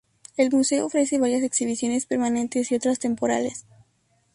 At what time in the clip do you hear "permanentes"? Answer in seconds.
2.07-2.71